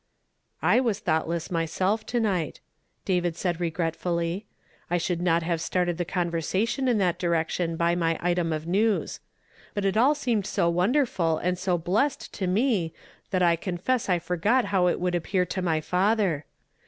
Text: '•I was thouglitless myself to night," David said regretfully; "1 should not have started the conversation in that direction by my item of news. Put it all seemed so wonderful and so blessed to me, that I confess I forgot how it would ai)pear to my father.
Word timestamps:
'•I 0.63 0.79
was 0.79 0.99
thouglitless 1.01 1.51
myself 1.51 2.07
to 2.07 2.19
night," 2.19 2.59
David 3.05 3.35
said 3.37 3.61
regretfully; 3.61 4.47
"1 4.87 4.99
should 4.99 5.21
not 5.21 5.43
have 5.43 5.61
started 5.61 5.99
the 5.99 6.05
conversation 6.05 6.87
in 6.87 6.97
that 6.97 7.19
direction 7.19 7.75
by 7.77 7.93
my 7.93 8.17
item 8.19 8.51
of 8.51 8.65
news. 8.65 9.19
Put 9.75 9.85
it 9.85 9.95
all 9.97 10.15
seemed 10.15 10.47
so 10.47 10.71
wonderful 10.71 11.37
and 11.37 11.55
so 11.55 11.77
blessed 11.77 12.33
to 12.33 12.47
me, 12.47 12.95
that 13.29 13.43
I 13.43 13.55
confess 13.55 14.09
I 14.09 14.17
forgot 14.17 14.65
how 14.65 14.87
it 14.87 14.99
would 14.99 15.13
ai)pear 15.13 15.47
to 15.49 15.61
my 15.61 15.81
father. 15.81 16.45